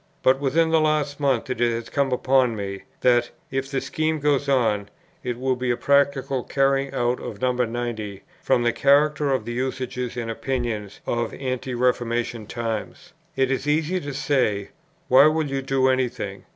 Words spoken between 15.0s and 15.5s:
'Why will